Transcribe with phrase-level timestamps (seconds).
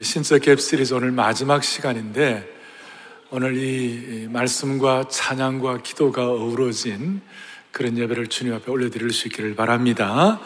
[0.00, 2.48] 신적 갭 시리즈 오늘 마지막 시간인데
[3.30, 7.20] 오늘 이 말씀과 찬양과 기도가 어우러진
[7.72, 10.38] 그런 예배를 주님 앞에 올려드릴 수 있기를 바랍니다.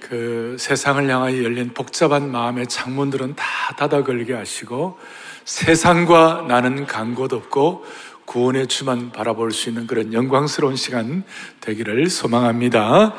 [0.00, 3.44] 그 세상을 향하여 열린 복잡한 마음의 창문들은 다
[3.76, 4.98] 닫아 걸게 하시고
[5.44, 7.84] 세상과 나는 간 곳 없고
[8.24, 11.22] 구원의 주만 바라볼 수 있는 그런 영광스러운 시간
[11.60, 13.14] 되기를 소망합니다.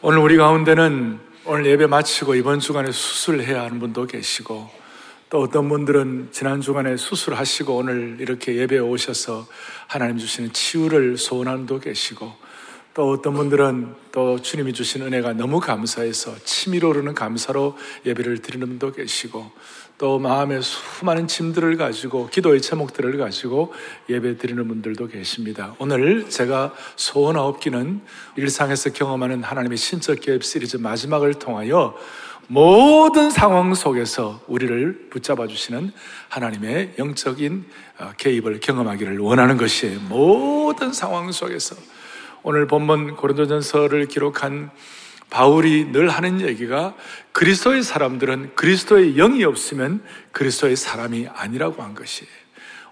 [0.00, 4.77] 오늘 우리 가운데는 오늘 예배 마치고 이번 주간에 수술해야 하는 분도 계시고
[5.30, 9.46] 또 어떤 분들은 지난 주간에 수술하시고 오늘 이렇게 예배에 오셔서
[9.86, 12.32] 하나님 주시는 치유를 소원하는 분도 계시고
[12.94, 18.90] 또 어떤 분들은 또 주님이 주신 은혜가 너무 감사해서 치밀어 오르는 감사로 예배를 드리는 분도
[18.90, 19.50] 계시고
[19.98, 23.74] 또 마음에 수많은 짐들을 가지고 기도의 제목들을 가지고
[24.08, 25.74] 예배 드리는 분들도 계십니다.
[25.78, 28.00] 오늘 제가 소원하옵기는
[28.36, 31.94] 일상에서 경험하는 하나님의 신적 계획 시리즈 마지막을 통하여
[32.50, 35.92] 모든 상황 속에서 우리를 붙잡아 주시는
[36.30, 37.66] 하나님의 영적인
[37.98, 40.00] 어, 개입을 경험하기를 원하는 것이에요.
[40.08, 41.76] 모든 상황 속에서
[42.42, 44.70] 오늘 본문 고린도전서를 기록한
[45.28, 46.94] 바울이 늘 하는 얘기가
[47.32, 52.32] 그리스도의 사람들은 그리스도의 영이 없으면 그리스도의 사람이 아니라고 한 것이에요.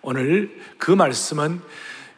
[0.02, 1.62] 오늘 그 말씀은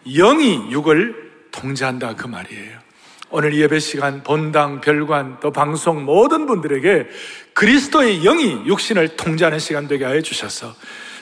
[0.05, 2.88] 영이 육을 통제한다 그 말이에요.
[3.31, 7.09] 오늘 예배 시간 본당, 별관, 또 방송 모든 분들에게
[7.53, 10.75] 그리스도의 영이 육신을 통제하는 시간 되게 하여 주셔서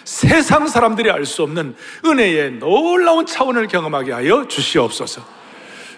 [0.04, 5.20] 세상 사람들이 알 수 없는 은혜의 놀라운 차원을 경험하게 하여 주시옵소서.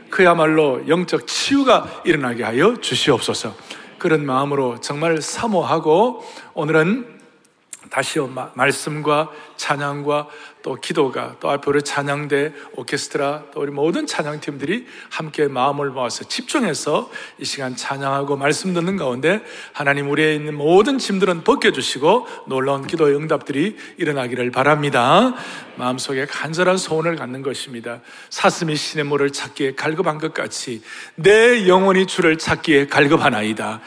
[0.09, 3.55] 그야말로 영적 치유가 일어나게 하여 주시옵소서.
[3.98, 7.17] 그런 마음으로 정말 사모하고 오늘은
[7.91, 8.19] 다시
[8.55, 10.28] 말씀과 찬양과
[10.62, 17.45] 또 기도가 또 우리 찬양대 오케스트라 또 우리 모든 찬양팀들이 함께 마음을 모아서 집중해서 이
[17.45, 24.50] 시간 찬양하고 말씀 듣는 가운데 하나님 우리에 있는 모든 짐들은 벗겨주시고 놀라운 기도의 응답들이 일어나기를
[24.50, 25.34] 바랍니다.
[25.77, 28.00] 마음속에 간절한 소원을 갖는 것입니다.
[28.30, 30.83] 사슴이 신의 물을 찾기에 갈급한 것 같이
[31.14, 33.80] 내 영혼이 주를 찾기에 갈급하나이다.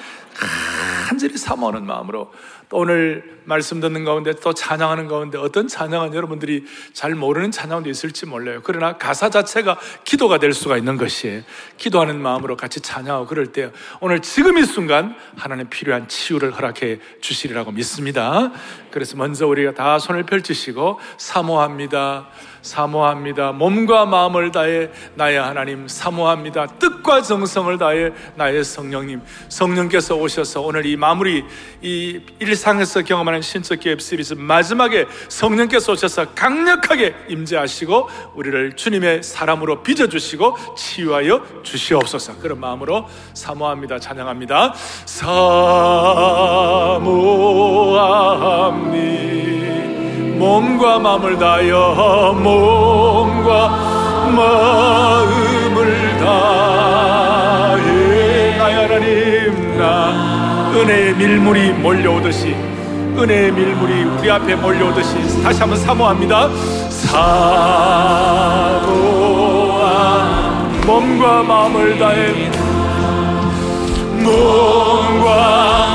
[1.08, 2.31] 간절히 사모하는 마음으로
[2.72, 8.26] 또 오늘 말씀 듣는 가운데 또 찬양하는 가운데 어떤 찬양은 여러분들이 잘 모르는 찬양도 있을지
[8.26, 8.62] 몰라요.
[8.64, 11.42] 그러나 가사 자체가 기도가 될 수가 있는 것이에요.
[11.76, 17.74] 기도하는 마음으로 같이 찬양하고 그럴 때 오늘 지금 이 순간 하나님 필요한 치유를 허락해 주시리라고
[17.74, 18.54] 믿습니다.
[18.90, 22.30] 그래서 먼저 우리가 다 손을 펼치시고 사모합니다.
[22.62, 23.52] 사모합니다.
[23.52, 26.68] 몸과 마음을 다해 나의 하나님 사모합니다.
[26.80, 29.22] 뜻과 정성을 다해 나의 성령님.
[29.50, 31.44] 성령께서 오셔서 오늘 이 마무리
[31.82, 40.08] 이 일상에서 경험하는 신적 기업 시리즈 마지막에 성령께서 오셔서 강력하게 임재하시고 우리를 주님의 사람으로 빚어
[40.08, 42.38] 주시고 치유하여 주시옵소서.
[42.40, 44.00] 그런 마음으로 사모합니다.
[44.00, 44.74] 찬양합니다.
[45.06, 47.02] 사모합니다.
[50.41, 53.69] 몸과 마음을 다하여 몸과
[54.35, 57.85] 마음을 다해.
[58.57, 62.56] 나의 하나님 나 은혜의 밀물이 몰려오듯이
[63.19, 66.50] 은혜의 밀물이 우리 앞에 몰려오듯이 다시 한번 사모합니다.
[66.90, 67.22] 사모한
[70.88, 72.50] 몸과 마음을 다해
[74.23, 75.91] 몸과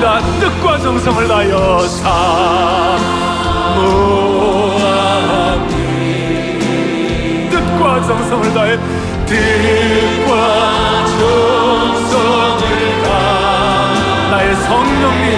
[0.00, 0.20] 합니다.
[0.40, 3.20] 뜻과 정성을 다하여 사모합니다.
[7.50, 8.78] 뜻과 정성을 다해
[9.26, 10.30] 뜻과
[11.18, 12.62] 정성을
[13.02, 15.28] 다해 나의 성령님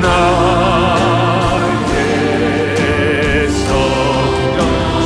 [0.00, 1.08] 나의
[3.48, 4.58] 성령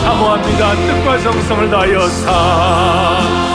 [0.03, 0.63] 사모합니다.
[0.75, 3.46] 뜻과 정성을 다하여 사모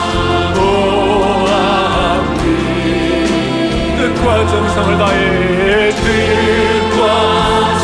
[4.02, 7.02] 뜻과 정성을 다해 뜻과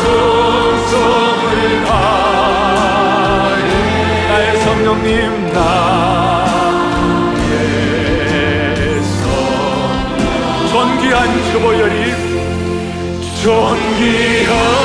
[0.02, 3.62] 정성을 다해
[4.28, 6.66] 나의 성령님 나의
[9.04, 11.16] 성 존귀한
[11.52, 12.18] 주보혈이 하네
[13.40, 14.77] 전기가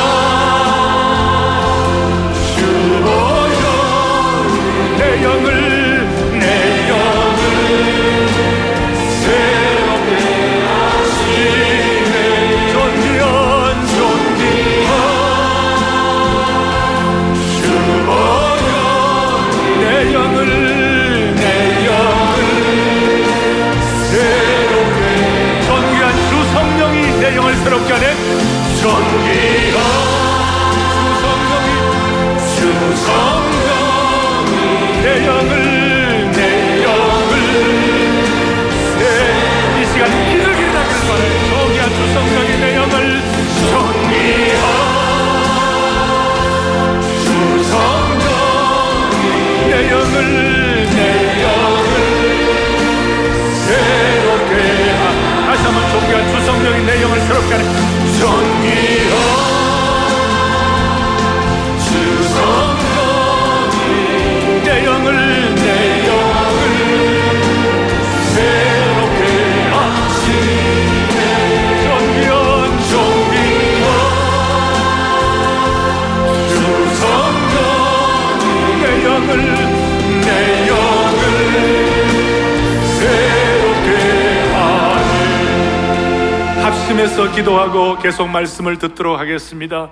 [87.03, 89.89] 중심에서 기도하고 계속 말씀을 듣도록 하겠습니다.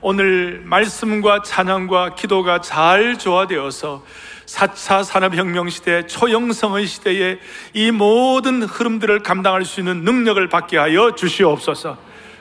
[0.00, 4.04] 오늘 말씀과 찬양과 기도가 잘 조화되어서
[4.46, 7.38] 4차 산업혁명 시대, 초영성의 시대에
[7.74, 11.98] 이 모든 흐름들을 감당할 수 있는 능력을 받게 하여 주시옵소서.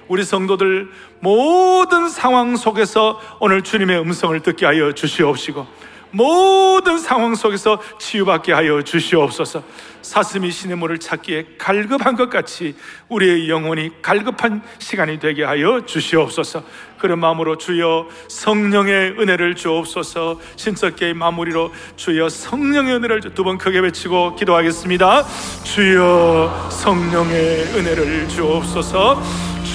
[0.08, 0.90] 우리 성도들
[1.20, 5.66] 모든 상황 속에서 오늘 주님의 음성을 듣게 하여 주시옵시고,
[6.12, 9.64] 모든 상황 속에서 치유받게 하여 주시옵소서.
[10.02, 12.76] 사슴이 시냇물을 찾기에 갈급한 것 같이
[13.08, 16.64] 우리의 영혼이 갈급한 시간이 되게 하여 주시옵소서.
[16.98, 20.40] 그런 마음으로 주여 성령의 은혜를 주옵소서.
[20.56, 25.24] 신석계의 마무리로 주여 성령의 은혜를 두 번 크게 외치고 기도하겠습니다.
[25.64, 29.22] 주여 성령의 은혜를 주옵소서.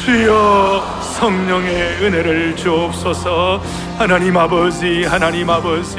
[0.07, 3.61] 주여 성령의 은혜를 주옵소서.
[3.99, 5.97] 하나님 아버지, 하나님 아버지.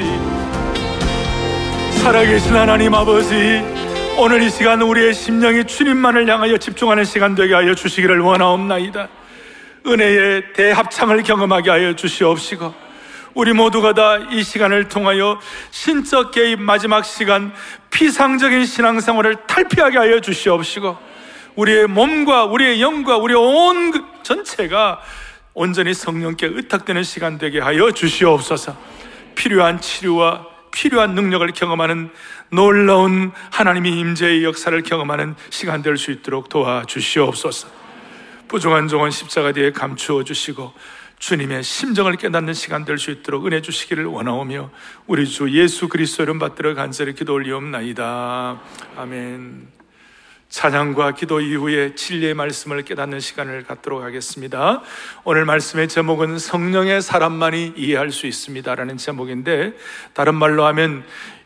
[2.02, 3.62] 살아계신 하나님 아버지,
[4.16, 9.08] 오늘 이 시간 우리의 심령이 주님만을 향하여 집중하는 시간 되게 하여 주시기를 원하옵나이다.
[9.86, 12.72] 은혜의 대합창을 경험하게 하여 주시옵시고,
[13.34, 15.38] 우리 모두가 다 이 시간을 통하여
[15.70, 17.52] 신적 개입 마지막 시간
[17.90, 21.07] 피상적인 신앙생활을 탈피하게 하여 주시옵시고,
[21.58, 25.00] 우리의 몸과 우리의 영과 우리의 온 전체가
[25.54, 28.76] 온전히 성령께 의탁되는 시간 되게 하여 주시옵소서.
[29.34, 32.10] 필요한 치료와 필요한 능력을 경험하는
[32.50, 37.68] 놀라운 하나님의 임재의 역사를 경험하는 시간 될 수 있도록 도와주시옵소서.
[38.46, 40.72] 부족한 종은 십자가 뒤에 감추어 주시고
[41.18, 44.70] 주님의 심정을 깨닫는 시간 될 수 있도록 은혜 주시기를 원하오며
[45.08, 48.60] 우리 주 예수 그리스도 이름 받들어 간절히 기도 올리옵나이다.
[48.96, 49.77] 아멘.
[50.48, 54.82] 찬양과 기도 이후에 진리의 말씀을 깨닫는 시간을 갖도록 하겠습니다.
[55.24, 59.74] 오늘 말씀의 제목은 성령의 사람만이 이해할 수 있습니다라는 제목인데
[60.14, 61.04] 다른 말로 하면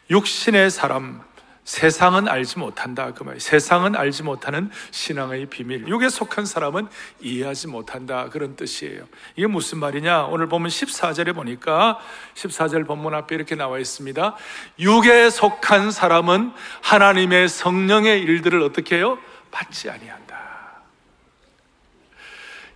[0.09, 1.21] 육신의 사람,
[1.65, 3.13] 세상은 알지 못한다.
[3.15, 3.39] 그 말.
[3.39, 5.87] 세상은 알지 못하는 신앙의 비밀.
[5.87, 6.89] 육에 속한 사람은
[7.21, 8.29] 이해하지 못한다.
[8.31, 9.05] 그런 뜻이에요.
[9.37, 10.25] 이게 무슨 말이냐?
[10.25, 12.01] 오늘 보면 14절에 보니까
[12.35, 14.37] 14절 본문 앞에 이렇게 나와 있습니다.
[14.81, 19.19] 육에 속한 사람은 하나님의 성령의 일들을 어떻게 해요?
[19.53, 20.33] 받지 아니한다.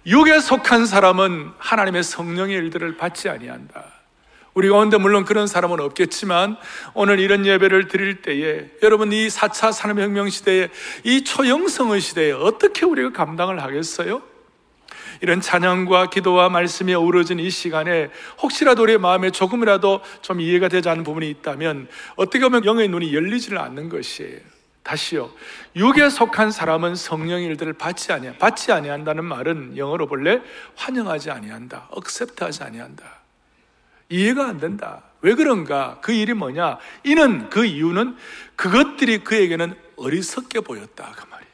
[0.06, 3.95] 육에 속한 사람은 하나님의 성령의 일들을 받지 아니한다.
[4.56, 6.56] 우리 가운데 물론 그런 사람은 없겠지만
[6.94, 10.70] 오늘 이런 예배를 드릴 때에 여러분 이 4차 산업혁명 시대에
[11.04, 14.22] 이 초영성의 시대에 어떻게 우리가 감당을 하겠어요?
[15.20, 18.08] 이런 찬양과 기도와 말씀이 어우러진 이 시간에
[18.40, 23.58] 혹시라도 우리의 마음에 조금이라도 좀 이해가 되지 않는 부분이 있다면 어떻게 보면 영의 눈이 열리지는
[23.58, 24.40] 않는 것이에요.
[24.82, 25.32] 다시요.
[25.74, 28.32] 육에 속한 사람은 성령의 일들을 받지 아니야.
[28.38, 30.40] 받지 아니한다는 말은 영어로 볼래
[30.76, 31.88] 환영하지 아니한다.
[31.90, 33.25] 억셉트하지 아니한다.
[34.08, 35.02] 이해가 안 된다.
[35.20, 35.98] 왜 그런가?
[36.00, 36.78] 그 일이 뭐냐?
[37.04, 38.16] 이는 그 이유는
[38.54, 41.12] 그것들이 그에게는 어리석게 보였다.
[41.16, 41.46] 그 말이에요.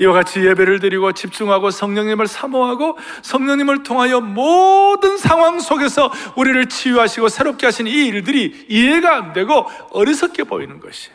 [0.00, 7.66] 이와 같이 예배를 드리고 집중하고 성령님을 사모하고 성령님을 통하여 모든 상황 속에서 우리를 치유하시고 새롭게
[7.66, 11.10] 하신 이 일들이 이해가 안 되고 어리석게 보이는 것이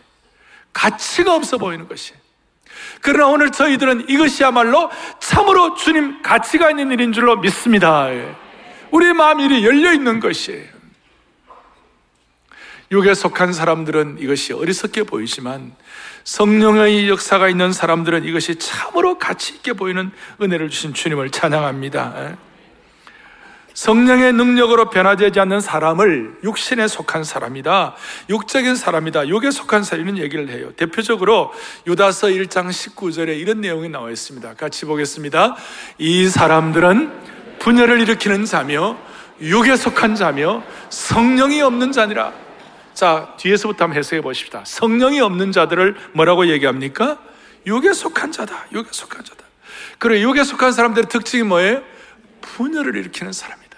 [0.74, 2.14] 가치가 없어 보이는 것이
[3.02, 8.08] 그러나 오늘 저희들은 이것이야말로 참으로 주님 가치가 있는 일인 줄로 믿습니다.
[8.92, 10.82] 우리의 마음이 이리 열려 있는 것이에요.
[12.92, 15.74] 육에 속한 사람들은 이것이 어리석게 보이지만
[16.26, 22.38] 성령의 역사가 있는 사람들은 이것이 참으로 가치 있게 보이는 은혜를 주신 주님을 찬양합니다.
[23.74, 27.96] 성령의 능력으로 변화되지 않는 사람을 육신에 속한 사람이다.
[28.30, 29.30] 육적인 사람이다.
[29.30, 30.74] 육에 속한 사람은 얘기를 해요.
[30.76, 31.54] 대표적으로
[31.88, 34.56] 유다서 1장 19절에 이런 내용이 나와 있습니다.
[34.56, 35.56] 같이 보겠습니다.
[35.98, 38.98] 이 사람들은 분열을 일으키는 자며
[39.40, 42.34] 육에 속한 자며 성령이 없는 자니라.
[42.96, 44.64] 자, 뒤에서부터 한번 해석해 보십시다.
[44.66, 47.20] 성령이 없는 자들을 뭐라고 얘기합니까?
[47.68, 48.66] 육에 속한 자다.
[48.74, 49.44] 육에 속한 자다.
[50.00, 51.84] 그리고 육에 속한 사람들의 특징이 뭐예요?
[52.42, 53.78] 분열을 일으키는 사람이다.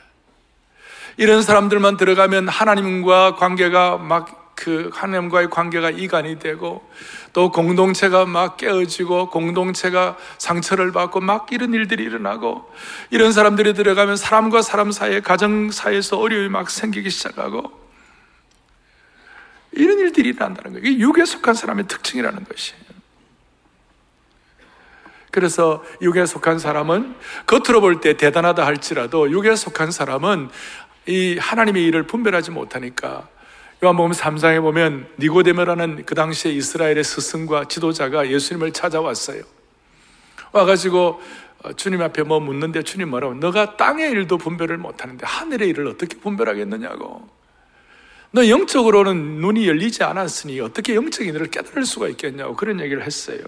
[1.18, 6.88] 이런 사람들만 들어가면 하나님과 관계가 막 그 하나님과의 관계가 이간이 되고
[7.33, 12.72] 또 공동체가 막 깨어지고 공동체가 상처를 받고 막 이런 일들이 일어나고
[13.10, 17.83] 이런 사람들이 들어가면 사람과 사람 사이에 가정 사이에서 어려움이 막 생기기 시작하고
[19.72, 20.88] 이런 일들이 일어난다는 거예요.
[20.88, 22.83] 이게 육에 속한 사람의 특징이라는 것이에요.
[25.31, 27.15] 그래서 육에 속한 사람은
[27.48, 30.50] 겉으로 볼 때 대단하다 할지라도 육에 속한 사람은
[31.07, 33.27] 이 하나님의 일을 분별하지 못하니까
[33.84, 39.44] 요한복음 3장에 보면 니고데모라는 그 당시에 이스라엘의 스승과 지도자가 예수님을 찾아왔어요.
[40.54, 41.22] 와가지고
[41.63, 43.34] 어, 주님 앞에 뭐 묻는데 주님 뭐라고?
[43.34, 47.28] 너가 땅의 일도 분별을 못하는데 하늘의 일을 어떻게 분별하겠느냐고.
[48.32, 53.40] 너 영적으로는 눈이 열리지 않았으니 어떻게 영적인 일을 깨달을 수가 있겠냐고 그런 얘기를 했어요.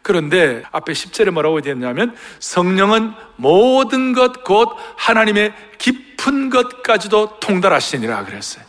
[0.00, 8.65] 그런데 앞에 10절에 뭐라고 되었냐면 성령은 모든 것 곧 하나님의 깊은 것까지도 통달하시니라 그랬어요.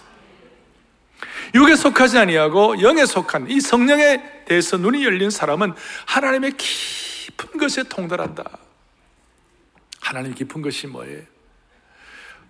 [1.53, 5.73] 육에 속하지 아니하고 영에 속한 이 성령에 대해서 눈이 열린 사람은
[6.05, 8.43] 하나님의 깊은 것에 통달한다.
[9.99, 11.23] 하나님 깊은 것이 뭐예요?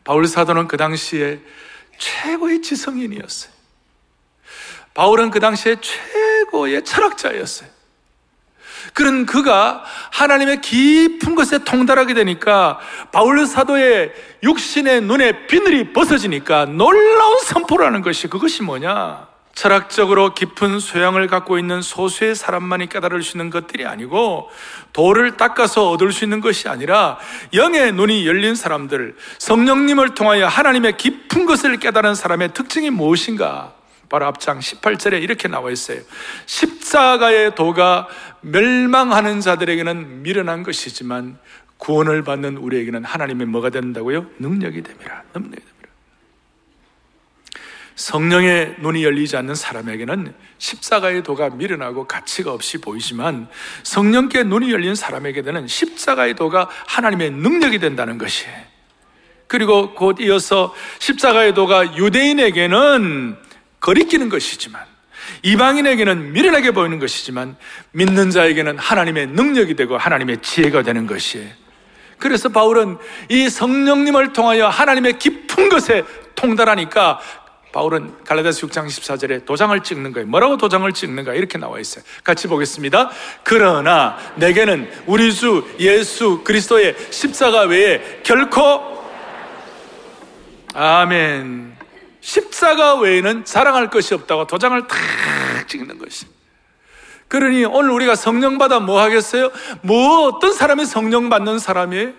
[0.03, 1.39] 바울 사도는 그 당시에
[1.97, 3.51] 최고의 지성인이었어요.
[4.93, 7.76] 바울은 그 당시에 최고의 철학자였어요.
[8.93, 12.79] 그런 그가 하나님의 깊은 것에 통달하게 되니까
[13.11, 14.11] 바울 사도의
[14.43, 19.27] 육신의 눈에 비늘이 벗어지니까 놀라운 선포라는 것이 그것이 뭐냐?
[19.57, 24.51] 철학적으로 깊은 소양을 갖고 있는 소수의 사람만이 깨달을 수 있는 것들이 아니고
[24.93, 27.17] 돌을 닦아서 얻을 수 있는 것이 아니라
[27.55, 33.76] 영의 눈이 열린 사람들, 성령님을 통하여 하나님의 깊은 것을 깨달은 사람의 특징이 무엇인가?
[34.09, 36.01] 바로 앞장 18절에 이렇게 나와 있어요.
[36.45, 38.07] 십자가의 도가
[38.41, 41.37] 멸망하는 자들에게는 미련한 것이지만
[41.77, 44.27] 구원을 받는 우리에게는 하나님의 뭐가 된다고요?
[44.39, 45.23] 능력이 됩니다.
[45.33, 45.77] 능력이 됩니다.
[47.95, 53.47] 성령의 눈이 열리지 않는 사람에게는 십자가의 도가 미련하고 가치가 없이 보이지만
[53.83, 58.55] 성령께 눈이 열린 사람에게는 십자가의 도가 하나님의 능력이 된다는 것이에요.
[59.47, 63.46] 그리고 곧 이어서 십자가의 도가 유대인에게는
[63.87, 64.81] 거리끼는 것이지만
[65.43, 67.55] 이방인에게는 미련하게 보이는 것이지만
[67.91, 71.47] 믿는 자에게는 하나님의 능력이 되고 하나님의 지혜가 되는 것이에요.
[72.19, 72.97] 그래서 바울은
[73.29, 76.03] 이 성령님을 통하여 하나님의 깊은 것에
[76.35, 77.19] 통달하니까
[77.71, 80.27] 바울은 갈라디아서 6장 14절에 도장을 찍는 거예요.
[80.27, 81.33] 뭐라고 도장을 찍는가?
[81.33, 82.03] 이렇게 나와 있어요.
[82.23, 83.09] 같이 보겠습니다.
[83.43, 88.97] 그러나 내게는 우리 주 예수 그리스도의 십자가 외에 결코
[90.73, 91.76] 아멘.
[92.21, 94.97] 십자가 외에는 자랑할 것이 없다고 도장을 탁
[95.67, 96.25] 찍는 것이.
[97.27, 99.51] 그러니 오늘 우리가 성령 받아 뭐 하겠어요?
[99.81, 102.11] 뭐 어떤 사람이 성령 받는 사람이에요?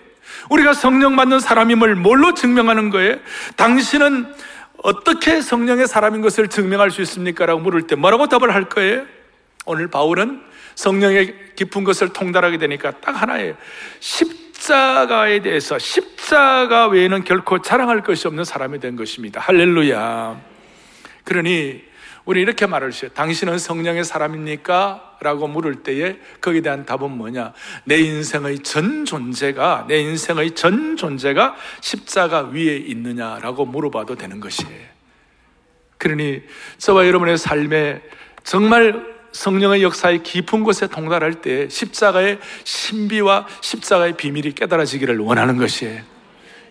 [0.51, 3.17] 우리가 성령 받는 사람임을 뭘로 증명하는 거예요?
[3.57, 4.35] 당신은
[4.83, 7.47] 어떻게 성령의 사람인 것을 증명할 수 있습니까?
[7.47, 9.05] 라고 물을 때 뭐라고 답을 할 거예요?
[9.65, 10.43] 오늘 바울은
[10.75, 13.55] 성령의 깊은 것을 통달하게 되니까 딱 하나예요.
[14.01, 19.41] 십 자가에 대해서 십자가 외에는 결코 자랑할 것이 없는 사람이 된 것입니다.
[19.41, 20.39] 할렐루야.
[21.25, 21.83] 그러니
[22.27, 23.11] 우리 이렇게 말을 했어요.
[23.15, 25.17] 당신은 성령의 사람입니까?
[25.21, 27.55] 라고 물을 때에 거기에 대한 답은 뭐냐?
[27.85, 34.87] 내 인생의 전 존재가, 내 인생의 전 존재가 십자가 위에 있느냐라고 물어봐도 되는 것이에요.
[35.97, 36.43] 그러니
[36.77, 38.03] 저와 여러분의 삶에
[38.45, 46.03] 정말 성령의 역사의 깊은 곳에 통달할 때 십자가의 신비와 십자가의 비밀이 깨달아지기를 원하는 것이에요.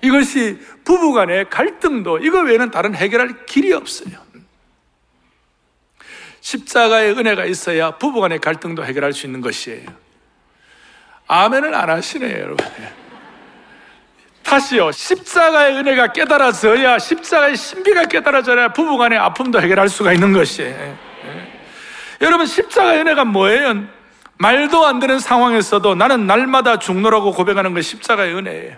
[0.01, 4.17] 이것이 부부 간의 갈등도 이거 외에는 다른 해결할 길이 없어요.
[6.41, 9.89] 십자가의 은혜가 있어야 부부 간의 갈등도 해결할 수 있는 것이에요.
[11.27, 12.65] 아멘을 안 하시네요, 여러분.
[14.43, 14.93] 다시요.
[14.93, 20.97] 십자가의 은혜가 깨달아져야 십자가의 신비가 깨달아져야 부부 간의 아픔도 해결할 수가 있는 것이에요.
[22.21, 22.25] 예.
[22.25, 23.83] 여러분 십자가의 은혜가 뭐예요?
[24.39, 28.75] 말도 안 되는 상황에서도 나는 날마다 죽노라고 고백하는 것 십자가의 은혜예요.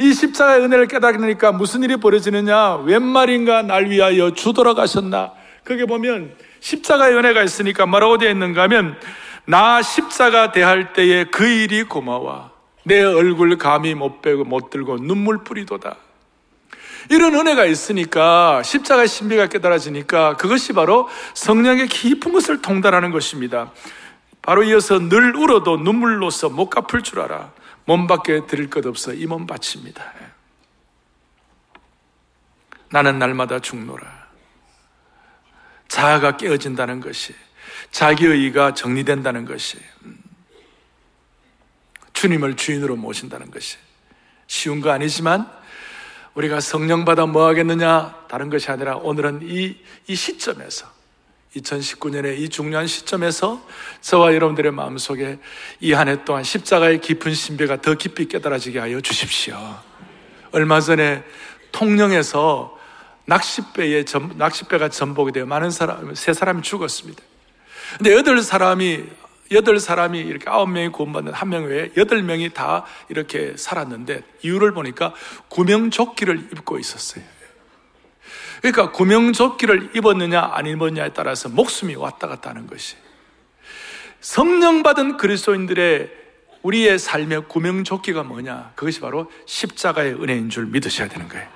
[0.00, 2.76] 이 십자가의 은혜를 깨달으니까 무슨 일이 벌어지느냐?
[2.76, 5.32] 웬 말인가 날 위하여 주도록 하셨나?
[5.64, 8.96] 그게 보면 십자가의 은혜가 있으니까 뭐라고 되어 있는가 하면
[9.44, 12.50] 나 십자가 대할 때에 그 일이 고마워.
[12.84, 15.96] 내 얼굴 감히 못 빼고 못 들고 눈물 뿌리도다.
[17.10, 23.72] 이런 은혜가 있으니까 십자가의 신비가 깨달아지니까 그것이 바로 성령의 깊은 것을 통달하는 것입니다.
[24.42, 27.52] 바로 이어서 늘 울어도 눈물로서 못 갚을 줄 알아.
[27.84, 30.12] 몸 밖에 드릴 것 없어 이 몸 바칩니다.
[32.90, 34.28] 나는 날마다 죽노라.
[35.88, 37.34] 자아가 깨어진다는 것이
[37.90, 39.78] 자기의의가 정리된다는 것이
[42.12, 43.76] 주님을 주인으로 모신다는 것이
[44.46, 45.50] 쉬운 거 아니지만
[46.34, 50.86] 우리가 성령 받아 뭐 하겠느냐 다른 것이 아니라 오늘은 이, 이 시점에서
[51.56, 53.60] 2019년의 이 중요한 시점에서
[54.00, 55.38] 저와 여러분들의 마음속에
[55.80, 59.56] 이 한 해 동안 십자가의 깊은 신비가 더 깊이 깨달아지게 하여 주십시오.
[60.52, 61.24] 얼마 전에
[61.72, 62.78] 통영에서
[63.26, 67.22] 낚싯배에 전, 낚싯배가 전복이 되어 많은 사람, 세 사람이 죽었습니다.
[67.96, 69.04] 근데 여덟 사람이,
[69.52, 74.72] 여덟 사람이 이렇게 아홉 명이 구원받는 한 명 외에 여덟 명이 다 이렇게 살았는데 이유를
[74.72, 75.14] 보니까
[75.48, 77.24] 구명조끼를 입고 있었어요.
[78.60, 82.96] 그러니까 구명조끼를 입었느냐 안 입었느냐에 따라서 목숨이 왔다 갔다 하는 것이.
[84.20, 86.10] 성령 받은 그리스도인들의
[86.62, 88.72] 우리의 삶의 구명조끼가 뭐냐?
[88.74, 91.46] 그것이 바로 십자가의 은혜인 줄 믿으셔야 되는 거예요.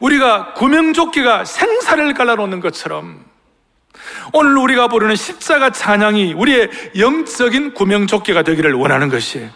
[0.00, 3.24] 우리가 구명조끼가 생사를 갈라놓는 것처럼
[4.32, 9.50] 오늘 우리가 부르는 십자가 찬양이 우리의 영적인 구명조끼가 되기를 원하는 것이에요.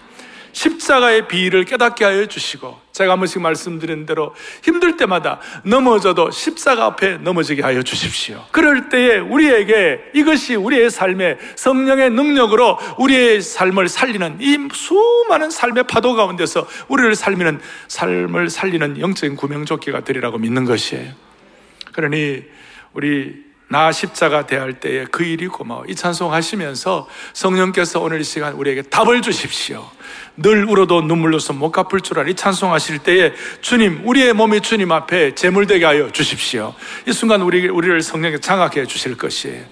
[0.54, 7.18] 십자가의 비위를 깨닫게 하여 주시고 제가 한 번씩 말씀드린 대로 힘들 때마다 넘어져도 십자가 앞에
[7.18, 8.44] 넘어지게 하여 주십시오.
[8.52, 16.14] 그럴 때에 우리에게 이것이 우리의 삶의 성령의 능력으로 우리의 삶을 살리는 이 수많은 삶의 파도
[16.14, 21.12] 가운데서 우리를 살리는 삶을 살리는 영적인 구명조끼가 되리라고 믿는 것이에요.
[21.92, 22.44] 그러니
[22.92, 23.43] 우리
[23.74, 25.84] 나 십자가 대할 때에 그 일이 고마워.
[25.88, 29.84] 이 찬송 하시면서 성령께서 오늘 이 시간 우리에게 답을 주십시오.
[30.36, 32.28] 늘 울어도 눈물로서 못 갚을 줄.
[32.28, 36.72] 이 찬송하실 때에 주님, 우리의 몸이 주님 앞에 재물되게 하여 주십시오.
[37.04, 39.64] 이 순간 우리, 우리를 성령에 장악해 주실 것이에요.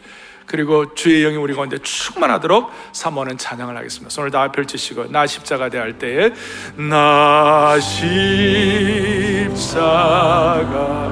[0.47, 4.11] 그리고 주의 영이 우리 가운데 충만하도록 사모하는 찬양을 하겠습니다.
[4.11, 6.31] 손을 다 펼치시고 나 십자가 대할 때에
[6.77, 9.59] 나 십자가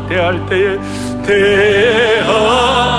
[0.09, 0.79] 대할 때에
[1.25, 2.91] 대할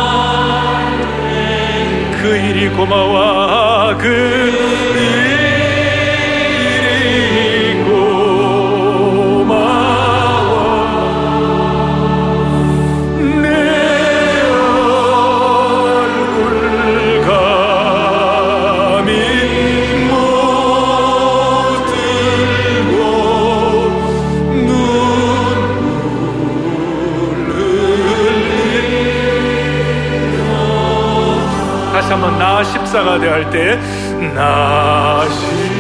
[2.22, 4.81] 그 일이 고마워 그
[32.92, 35.71] 나 십자가 대할 때나 십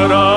[0.00, 0.29] 갚을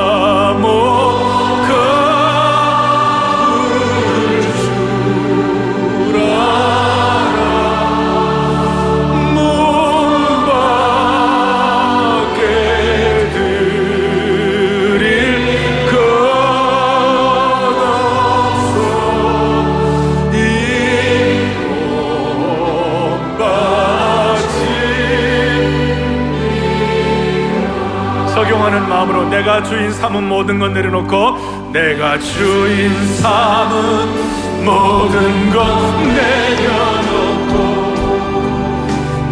[28.44, 35.66] 적용하는 마음으로 내가 주인 삼은 모든 것 내려놓고 내가 주인 삼은 모든 것
[36.04, 37.54] 내려놓고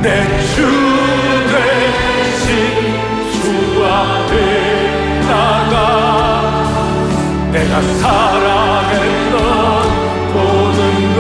[0.01, 0.61] 내 주
[1.51, 2.47] 대신
[3.33, 4.33] 주 앞에
[5.27, 5.75] 나가
[7.51, 9.35] 내가 사랑했던
[10.33, 10.79] 모든
[11.17, 11.19] 것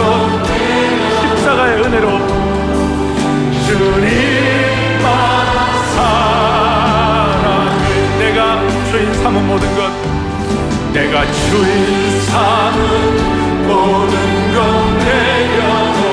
[1.19, 2.07] 십자가의 은혜로
[3.65, 4.40] 주님
[9.31, 9.89] 삼은 모든 것
[10.91, 14.59] 내가 주인 삼은 모든 것
[15.05, 16.10] 내려놓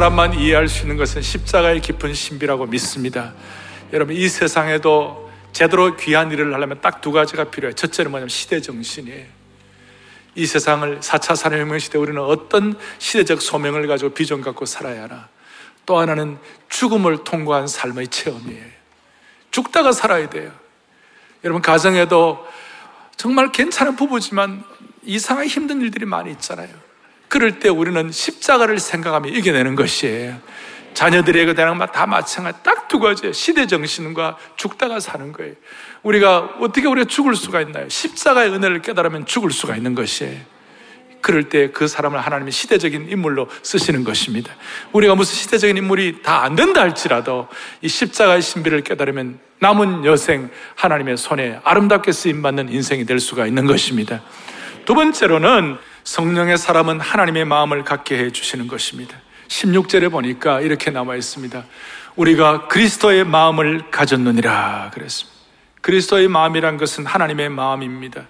[0.00, 3.34] 사람만 이해할 수 있는 것은 십자가의 깊은 신비라고 믿습니다.
[3.92, 7.74] 여러분 이 세상에도 제대로 귀한 일을 하려면 딱 두 가지가 필요해요.
[7.74, 9.26] 첫째는 뭐냐면 시대 정신이에요.
[10.36, 15.28] 이 세상을 4차 산업혁명 시대 우리는 어떤 시대적 소명을 가지고 비전 갖고 살아야 하나.
[15.84, 16.38] 또 하나는
[16.70, 18.64] 죽음을 통과한 삶의 체험이에요.
[19.50, 20.50] 죽다가 살아야 돼요.
[21.44, 22.46] 여러분 가정에도
[23.18, 24.64] 정말 괜찮은 부부지만
[25.02, 26.89] 이상하게 힘든 일들이 많이 있잖아요.
[27.30, 30.36] 그럴 때 우리는 십자가를 생각하며 이겨내는 것이에요.
[30.94, 32.58] 자녀들에게 대한 다 마찬가지.
[32.62, 33.32] 딱 두 가지예요.
[33.32, 35.54] 시대 정신과 죽다가 사는 거예요.
[36.02, 37.88] 우리가 어떻게 우리가 죽을 수가 있나요?
[37.88, 40.40] 십자가의 은혜를 깨달으면 죽을 수가 있는 것이에요.
[41.20, 44.52] 그럴 때 그 사람을 하나님이 시대적인 인물로 쓰시는 것입니다.
[44.90, 47.46] 우리가 무슨 시대적인 인물이 다 안 된다 할지라도
[47.80, 54.20] 이 십자가의 신비를 깨달으면 남은 여생 하나님의 손에 아름답게 쓰임받는 인생이 될 수가 있는 것입니다.
[54.84, 59.16] 두 번째로는 성령의 사람은 하나님의 마음을 갖게 해 주시는 것입니다.
[59.48, 61.64] 16절에 보니까 이렇게 나와 있습니다.
[62.16, 65.38] 우리가 그리스도의 마음을 가졌느니라 그랬습니다.
[65.80, 68.26] 그리스도의 마음이란 것은 하나님의 마음입니다.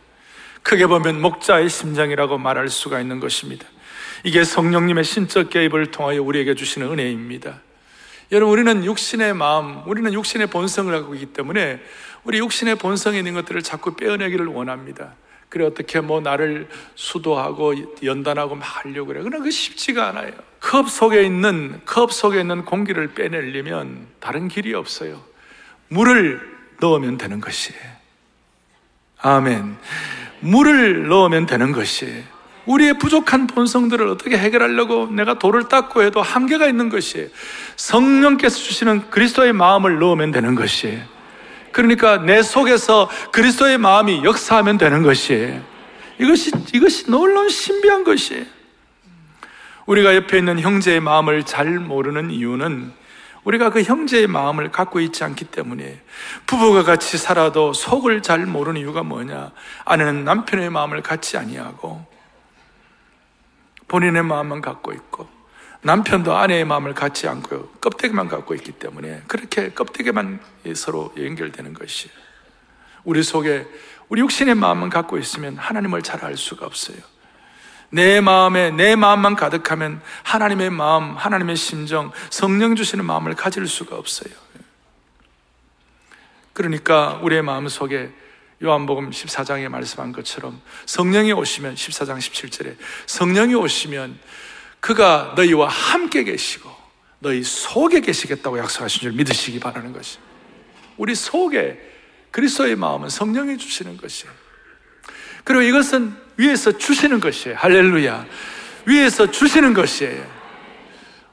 [0.63, 3.67] 크게 보면 목자의 심장이라고 말할 수가 있는 것입니다.
[4.25, 7.61] 이게 성령님의 신적 개입을 통하여 우리에게 주시는 은혜입니다.
[8.33, 11.81] 여러분, 우리는 육신의 마음, 우리는 육신의 본성을 갖고 있기 때문에
[12.23, 15.15] 우리 육신의 본성에 있는 것들을 자꾸 빼어내기를 원합니다.
[15.51, 19.21] 그래 어떻게 뭐 나를 수도하고 연단하고 막 하려고 그래.
[19.23, 20.31] 그러나 그 쉽지가 않아요.
[20.61, 25.21] 컵 속에 있는 컵 속에 있는 공기를 빼내려면 다른 길이 없어요.
[25.89, 26.41] 물을
[26.81, 27.81] 넣으면 되는 것이에요.
[29.23, 29.77] 아멘.
[30.39, 32.23] 물을 넣으면 되는 것이에요.
[32.67, 37.27] 우리의 부족한 본성들을 어떻게 해결하려고 내가 돌을 닦고 해도 한계가 있는 것이에요.
[37.75, 41.03] 성령께서 주시는 그리스도의 마음을 넣으면 되는 것이에요.
[41.81, 45.63] 그러니까 내 속에서 그리스도의 마음이 역사하면 되는 것이에요.
[46.19, 48.45] 이것이, 이것이 놀라운 신비한 것이에요.
[49.87, 52.93] 우리가 옆에 있는 형제의 마음을 잘 모르는 이유는
[53.45, 56.03] 우리가 그 형제의 마음을 갖고 있지 않기 때문에
[56.47, 59.53] 부부가 같이 살아도 속을 잘 모르는 이유가 뭐냐?
[59.87, 62.05] 아내는 남편의 마음을 갖지 아니하고
[63.89, 65.27] 본인의 마음만 갖고 있고
[65.83, 70.41] 남편도 아내의 마음을 갖지 않고 껍데기만 갖고 있기 때문에 그렇게 껍데기만
[70.75, 72.11] 서로 연결되는 것이
[73.05, 73.67] 우리 속에
[74.09, 76.99] 우리 육신의 마음만 갖고 있으면 하나님을 잘 알 수가 없어요.
[77.91, 84.33] 내 마음에 내 마음만 가득하면 하나님의 마음, 하나님의 심정, 성령 주시는 마음을 가질 수가 없어요.
[86.53, 88.13] 그러니까 우리의 마음 속에
[88.63, 94.19] 요한복음 14장에 말씀한 것처럼 성령이 오시면 14장 17절에 성령이 오시면
[94.81, 96.71] 그가 너희와 함께 계시고
[97.19, 100.19] 너희 속에 계시겠다고 약속하신 줄 믿으시기 바라는 것이.
[100.97, 101.79] 우리 속에
[102.31, 104.33] 그리스도의 마음은 성령이 주시는 것이에요.
[105.45, 107.57] 그리고 이것은 위에서 주시는 것이에요.
[107.59, 108.27] 할렐루야.
[108.87, 110.41] 위에서 주시는 것이에요.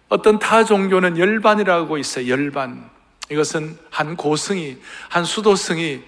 [0.09, 2.27] 어떤 타 종교는 열반이라고 있어요.
[2.27, 2.89] 열반.
[3.29, 4.77] 이것은 한 고승이,
[5.09, 6.03] 한 수도승이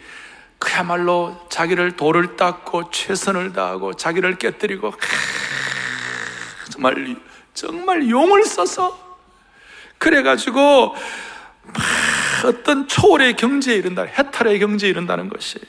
[0.57, 4.93] 그야말로 자기를 돌을 닦고 최선을 다하고 자기를 깨뜨리고
[6.71, 7.17] 정말
[7.53, 8.97] 정말 용을 써서
[9.97, 10.95] 그래가지고
[12.45, 15.65] 어떤 초월의 경지에 이른다, 해탈의 경지에 이른다는 것이에요.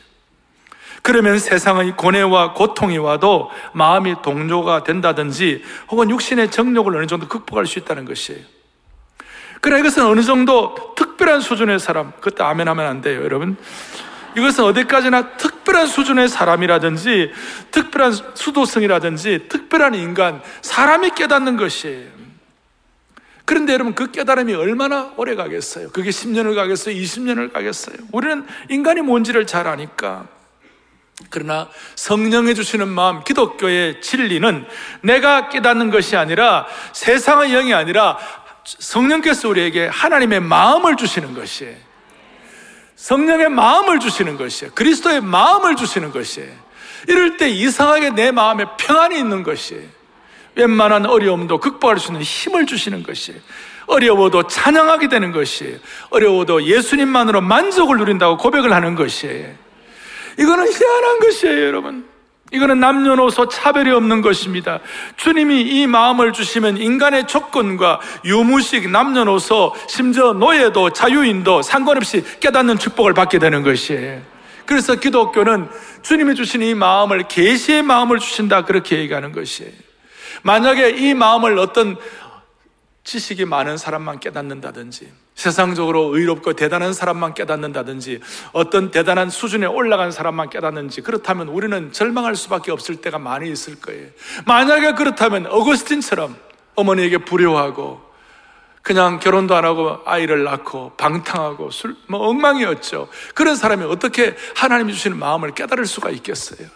[1.02, 7.78] 그러면 세상의 고뇌와 고통이 와도 마음이 동조가 된다든지 혹은 육신의 정욕을 어느 정도 극복할 수
[7.78, 8.40] 있다는 것이에요.
[9.60, 13.56] 그래 이것은 어느 정도 특별한 수준의 사람, 그때 아멘 하면 안 돼요, 여러분.
[14.36, 17.32] 이것은 어디까지나 특별한 수준의 사람이라든지
[17.70, 22.20] 특별한 수도성이라든지 특별한 인간, 사람이 깨닫는 것이에요.
[23.44, 25.90] 그런데 여러분 그 깨달음이 얼마나 오래 가겠어요?
[25.90, 26.94] 그게 10년을 가겠어요?
[26.94, 27.96] 20년을 가겠어요?
[28.12, 30.28] 우리는 인간이 뭔지를 잘 아니까.
[31.28, 34.64] 그러나 성령해 주시는 마음, 기독교의 진리는
[35.02, 38.18] 내가 깨닫는 것이 아니라 세상의 영이 아니라
[38.64, 41.89] 성령께서 우리에게 하나님의 마음을 주시는 것이에요.
[43.00, 44.72] 성령의 마음을 주시는 것이에요.
[44.74, 46.52] 그리스도의 마음을 주시는 것이에요.
[47.08, 49.88] 이럴 때 이상하게 내 마음에 평안이 있는 것이에요.
[50.54, 53.40] 웬만한 어려움도 극복할 수 있는 힘을 주시는 것이에요.
[53.86, 55.78] 어려워도 찬양하게 되는 것이에요.
[56.10, 59.48] 어려워도 예수님만으로 만족을 누린다고 고백을 하는 것이에요.
[60.38, 62.06] 이거는 희한한 것이에요, 여러분.
[62.52, 64.80] 이거는 남녀노소 차별이 없는 것입니다.
[65.16, 73.38] 주님이 이 마음을 주시면 인간의 조건과 유무식, 남녀노소, 심지어 노예도 자유인도 상관없이 깨닫는 축복을 받게
[73.38, 74.20] 되는 것이에요.
[74.66, 75.68] 그래서 기독교는
[76.02, 79.72] 주님이 주신 이 마음을 계시의 마음을 주신다 그렇게 얘기하는 것이에요.
[80.42, 81.96] 만약에 이 마음을 어떤
[83.04, 88.20] 지식이 많은 사람만 깨닫는다든지 세상적으로 의롭고 대단한 사람만 깨닫는다든지
[88.52, 94.08] 어떤 대단한 수준에 올라간 사람만 깨닫는지 그렇다면 우리는 절망할 수밖에 없을 때가 많이 있을 거예요.
[94.44, 96.36] 만약에 그렇다면 어거스틴처럼
[96.74, 98.02] 어머니에게 불효하고
[98.82, 103.08] 그냥 결혼도 안 하고 아이를 낳고 방탕하고 술, 뭐 엉망이었죠.
[103.34, 106.68] 그런 사람이 어떻게 하나님이 주시는 마음을 깨달을 수가 있겠어요?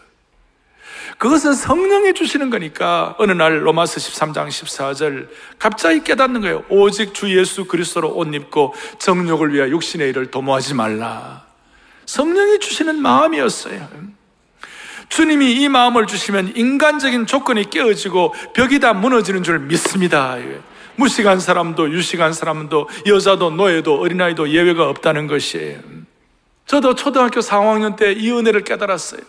[1.19, 6.65] 그것은 성령이 주시는 거니까 어느 날 로마서 13장 14절 갑자기 깨닫는 거예요.
[6.69, 11.45] 오직 주 예수 그리스도로 옷 입고 정욕을 위하여 육신의 일을 도모하지 말라.
[12.07, 13.89] 성령이 주시는 마음이었어요.
[15.09, 20.37] 주님이 이 마음을 주시면 인간적인 조건이 깨어지고 벽이 다 무너지는 줄 믿습니다.
[20.97, 25.79] 무식한 사람도 유식한 사람도 여자도 노예도 어린아이도 예외가 없다는 것이에요.
[26.67, 29.21] 저도 초등학교 4학년 때 이 은혜를 깨달았어요.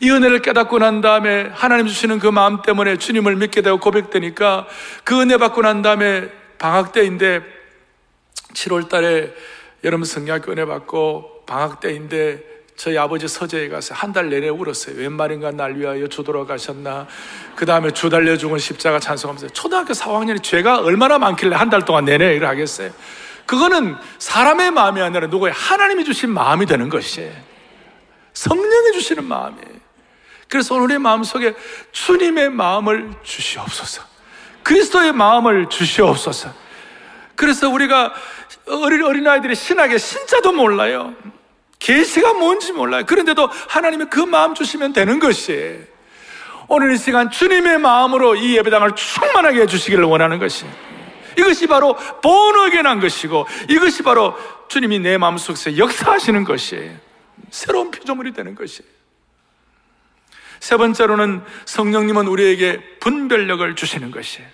[0.00, 4.66] 이 은혜를 깨닫고 난 다음에 하나님 주시는 그 마음 때문에 주님을 믿게 되고 고백되니까
[5.04, 7.42] 그 은혜 받고 난 다음에 방학 때인데
[8.54, 9.32] 7월 달에
[9.84, 12.42] 여러분 성경학교 은혜 받고 방학 때인데
[12.76, 14.96] 저희 아버지 서재에 가서 한 달 내내 울었어요.
[14.98, 17.06] 웬 말인가 날 위하여 주도록 가셨나.
[17.54, 22.04] 그 다음에 주 달려 죽은 십자가 찬송하면서 초등학교 4학년이 죄가 얼마나 많길래 한 달 동안
[22.04, 22.90] 내내 일을 하겠어요.
[23.46, 27.32] 그거는 사람의 마음이 아니라 누구의 하나님이 주신 마음이 되는 것이에요.
[28.34, 29.84] 성령이 주시는 마음이에요.
[30.48, 31.54] 그래서 오늘의 마음 속에
[31.92, 34.02] 주님의 마음을 주시옵소서.
[34.62, 36.52] 그리스도의 마음을 주시옵소서.
[37.36, 38.12] 그래서 우리가
[38.66, 41.14] 어린, 어린아이들이 신학의 신자도 몰라요.
[41.78, 43.04] 계시가 뭔지 몰라요.
[43.06, 45.80] 그런데도 하나님의 그 마음 주시면 되는 것이에요.
[46.68, 50.64] 오늘 이 시간 주님의 마음으로 이 예배당을 충만하게 해주시기를 원하는 것이
[51.36, 54.34] 이것이 바로 본어게 난 것이고 이것이 바로
[54.68, 56.92] 주님이 내 마음속에서 역사하시는 것이에요.
[57.50, 58.90] 새로운 피조물이 되는 것이에요.
[60.60, 64.48] 세 번째로는 성령님은 우리에게 분별력을 주시는 것이에요.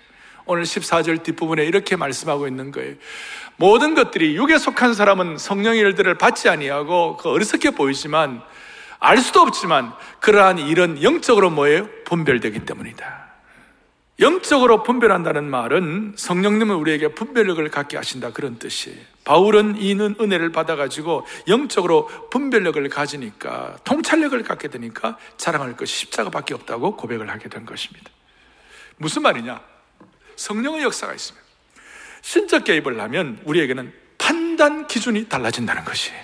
[0.45, 2.95] 오늘 14절 뒷부분에 이렇게 말씀하고 있는 거예요.
[3.55, 8.41] 모든 것들이 육에 속한 사람은 성령의 일들을 받지 아니하고 그 어리석게 보이지만
[8.99, 11.87] 알 수도 없지만 그러한 일은 영적으로 뭐예요?
[12.05, 13.20] 분별되기 때문이다.
[14.21, 18.99] 영적으로 분별한다는 말은 성령님은 우리에게 분별력을 갖게 하신다 그런 뜻이에요.
[19.23, 27.31] 바울은 이는 은혜를 받아가지고 영적으로 분별력을 가지니까 통찰력을 갖게 되니까 자랑할 것이 십자가밖에 없다고 고백을
[27.31, 28.11] 하게 된 것입니다.
[28.97, 29.59] 무슨 말이냐?
[30.35, 31.45] 성령의 역사가 있습니다.
[32.21, 36.21] 신적 개입을 하면 우리에게는 판단 기준이 달라진다는 것이에요.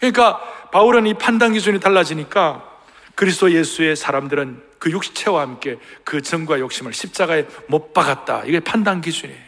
[0.00, 2.70] 그러니까 바울은 이 판단 기준이 달라지니까
[3.14, 8.42] 그리스도 예수의 사람들은 그 육체와 함께 그 정과 욕심을 십자가에 못 박았다.
[8.44, 9.40] 이게 판단 기준이에요.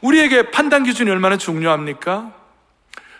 [0.00, 2.32] 우리에게 판단 기준이 얼마나 중요합니까?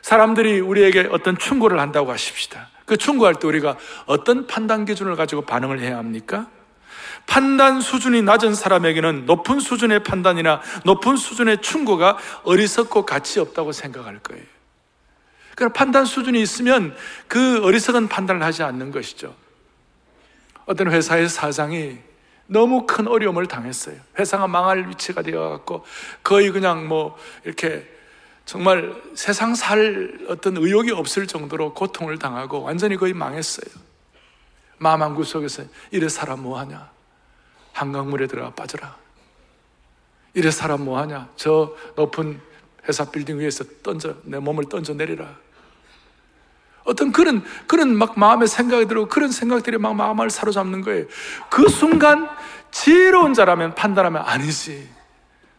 [0.01, 2.71] 사람들이 우리에게 어떤 충고를 한다고 하십시다.
[2.87, 6.47] 그 충고할 때 우리가 어떤 판단 기준을 가지고 반응을 해야 합니까?
[7.27, 14.45] 판단 수준이 낮은 사람에게는 높은 수준의 판단이나 높은 수준의 충고가 어리석고 가치 없다고 생각할 거예요.
[15.55, 19.35] 그러니까 판단 수준이 있으면 그 어리석은 판단을 하지 않는 것이죠.
[20.69, 21.97] 어떤 회사의 사장이
[22.47, 23.97] 너무 큰 어려움을 당했어요.
[24.19, 25.85] 회사가 망할 위치가 되어갖고
[26.23, 27.89] 거의 그냥 뭐 이렇게
[28.45, 33.75] 정말 세상 살 어떤 의욕이 없을 정도로 고통을 당하고 완전히 거의 망했어요.
[34.77, 36.91] 마음 한 구석에서 이래 사람 뭐하냐?
[37.73, 38.95] 한강물에 들어가 빠져라.
[40.35, 41.31] 이래 사람 뭐하냐?
[41.37, 42.41] 저 높은
[42.87, 45.35] 회사 빌딩 위에서 던져, 내 몸을 던져 내리라.
[46.89, 51.05] 어떤 그런, 그런 막 마음의 생각이 들고 그런 생각들이 막 마음을 사로잡는 거예요.
[51.51, 52.29] 그 순간
[52.71, 54.89] 지혜로운 자라면 판단하면 아니지.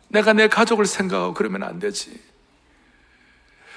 [0.08, 2.20] 내가 내 가족을 생각하고 그러면 안 되지.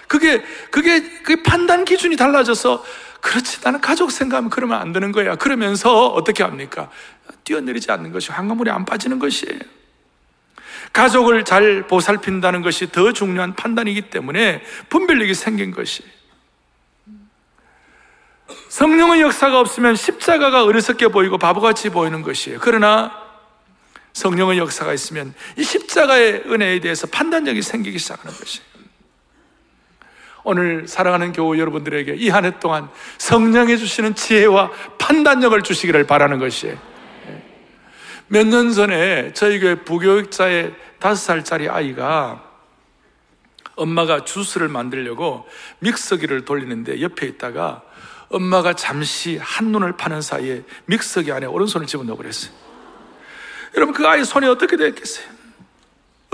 [0.08, 2.84] 그게, 그게, 그 판단 기준이 달라져서
[3.20, 3.60] 그렇지.
[3.62, 5.36] 나는 가족 생각하면 그러면 안 되는 거야.
[5.36, 6.90] 그러면서 어떻게 합니까?
[7.44, 9.60] 뛰어내리지 않는 것이 황금물에 안 빠지는 것이에요.
[10.94, 16.02] 가족을 잘 보살핀다는 것이 더 중요한 판단이기 때문에 분별력이 생긴 것이.
[18.68, 22.58] 성령의 역사가 없으면 십자가가 어리석게 보이고 바보같이 보이는 것이에요.
[22.60, 23.12] 그러나
[24.12, 28.72] 성령의 역사가 있으면 이 십자가의 은혜에 대해서 판단력이 생기기 시작하는 것이에요.
[30.44, 32.88] 오늘 사랑하는 교우 여러분들에게 이 한 해 동안
[33.18, 36.76] 성령해 주시는 지혜와 판단력을 주시기를 바라는 것이에요.
[38.26, 42.42] 몇 년 전에 저희 교회 부교육자의 다섯 살짜리 아이가
[43.76, 45.46] 엄마가 주스를 만들려고
[45.80, 47.82] 믹서기를 돌리는데 옆에 있다가
[48.32, 52.52] 엄마가 잠시 한눈을 파는 사이에 믹서기 안에 오른손을 집어넣어 버렸어요.
[53.74, 55.26] 여러분 그 아이 손이 어떻게 됐겠어요?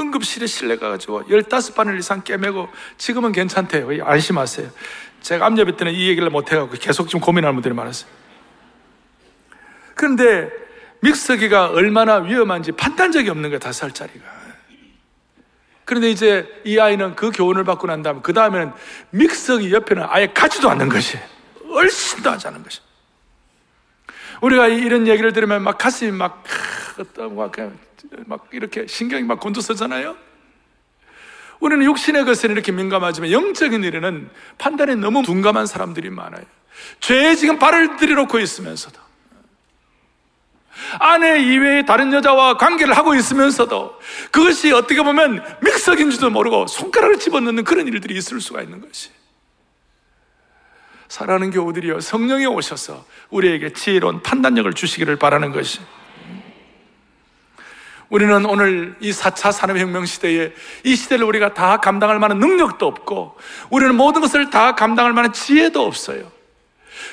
[0.00, 4.04] 응급실에 실려가가지고 15바늘 이상 깨매고 지금은 괜찮대요.
[4.04, 4.70] 안심하세요.
[5.20, 8.08] 제가 암여배 때는 이 얘기를 못해가지고 계속 좀 고민하는 분들이 많았어요.
[9.94, 10.50] 그런데
[11.00, 14.38] 믹서기가 얼마나 위험한지 판단적이 없는 거예요, 다섯 살짜리가.
[15.84, 18.72] 그런데 이제 이 아이는 그 교훈을 받고 난 다음에 그 다음에는
[19.10, 21.18] 믹서기 옆에는 아예 가지도 않는 것이
[21.70, 22.80] 얼씬도 하지 않은 것이
[24.40, 26.44] 우리가 이런 얘기를 들으면 막 가슴이 막,
[27.30, 27.88] 막
[28.26, 30.16] 막 이렇게 신경이 막 곤두서잖아요.
[31.60, 36.44] 우리는 육신의 것에는 이렇게 민감하지만 영적인 일에는 판단에 너무 둔감한 사람들이 많아요.
[37.00, 39.00] 죄에 지금 발을 들여놓고 있으면서도
[41.00, 43.98] 아내 이외에 다른 여자와 관계를 하고 있으면서도
[44.30, 49.10] 그것이 어떻게 보면 믹서인지도 모르고 손가락을 집어넣는 그런 일들이 있을 수가 있는 것이.
[51.08, 55.80] 사랑하는 교우들이여 성령이 오셔서 우리에게 지혜로운 판단력을 주시기를 바라는 것이.
[58.10, 60.52] 우리는 오늘 이 4차 산업혁명 시대에
[60.84, 63.36] 이 시대를 우리가 다 감당할 만한 능력도 없고
[63.70, 66.30] 우리는 모든 것을 다 감당할 만한 지혜도 없어요.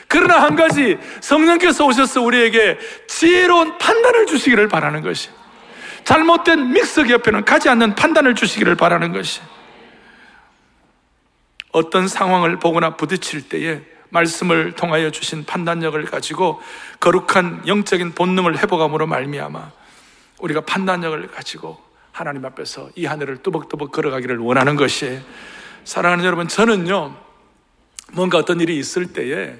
[0.07, 2.77] 그러나 한 가지 성령께서 오셔서 우리에게
[3.07, 5.29] 지혜로운 판단을 주시기를 바라는 것이
[6.05, 9.41] 잘못된 믹서기 옆에는 가지 않는 판단을 주시기를 바라는 것이
[11.75, 16.61] 어떤 상황을 보거나 부딪힐 때에 말씀을 통하여 주신 판단력을 가지고
[17.01, 19.71] 거룩한 영적인 본능을 회복함으로 말미암아
[20.39, 21.77] 우리가 판단력을 가지고
[22.13, 25.19] 하나님 앞에서 이 하늘을 뚜벅뚜벅 걸어가기를 원하는 것이
[25.83, 27.13] 사랑하는 여러분 저는요
[28.13, 29.57] 뭔가 어떤 일이 있을 때에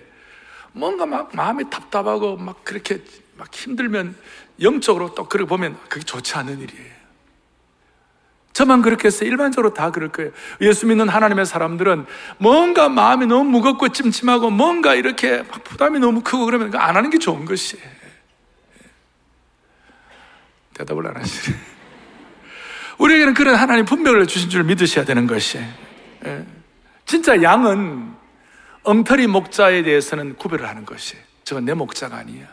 [0.72, 3.04] 뭔가 막 마음이 답답하고 막 그렇게
[3.36, 4.16] 막 힘들면
[4.62, 6.95] 영적으로 또 그렇게 보면 그게 좋지 않은 일이에요.
[8.56, 9.30] 저만 그렇게 했어요.
[9.30, 10.32] 일반적으로 다 그럴 거예요.
[10.62, 12.06] 예수 믿는 하나님의 사람들은
[12.38, 17.44] 뭔가 마음이 너무 무겁고 찜찜하고 뭔가 이렇게 부담이 너무 크고 그러면 안 하는 게 좋은
[17.44, 17.84] 것이에요.
[20.74, 21.58] 대답을 안 하시네.
[22.98, 25.58] 우리에게는 그런 하나님 분별을 주신 줄 믿으셔야 되는 것이.
[26.26, 26.46] 예.
[27.06, 28.14] 진짜 양은
[28.84, 32.48] 엉터리 목자에 대해서는 구별을 하는 것이 저건 내 목자가 아니야.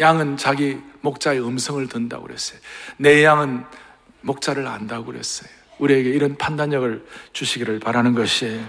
[0.00, 2.58] 양은 자기 목자의 음성을 듣는다고 그랬어요.
[2.96, 3.64] 내 양은
[4.24, 5.48] 목자를 안다고 그랬어요.
[5.78, 8.60] 우리에게 이런 판단력을 주시기를 바라는 것이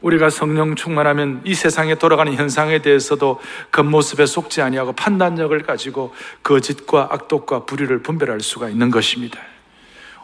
[0.00, 3.40] 우리가 성령 충만하면 이 세상에 돌아가는 현상에 대해서도
[3.72, 9.40] 겉모습에 속지 아니하고 판단력을 가지고 거짓과 악독과 불의를 분별할 수가 있는 것입니다.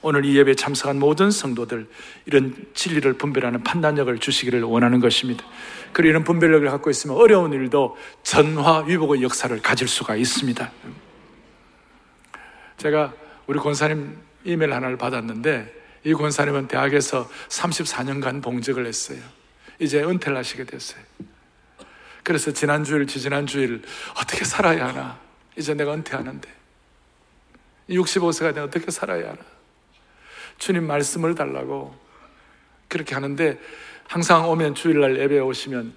[0.00, 1.88] 오늘 이 예배에 참석한 모든 성도들
[2.26, 5.44] 이런 진리를 분별하는 판단력을 주시기를 원하는 것입니다.
[5.92, 10.70] 그리고 이런 분별력을 갖고 있으면 어려운 일도 전화 위복의 역사를 가질 수가 있습니다.
[12.76, 13.14] 제가
[13.46, 19.18] 우리 권사님 이메일 하나를 받았는데 이 권사님은 대학에서 34년간 봉직을 했어요.
[19.78, 21.02] 이제 은퇴를 하시게 됐어요.
[22.22, 23.82] 그래서 지난주일, 지지난주일
[24.20, 25.18] 어떻게 살아야 하나?
[25.56, 26.48] 이제 내가 은퇴하는데
[27.90, 29.38] 65세가 되면 어떻게 살아야 하나?
[30.58, 31.94] 주님 말씀을 달라고
[32.88, 33.58] 그렇게 하는데
[34.06, 35.94] 항상 오면 주일날 예배 오시면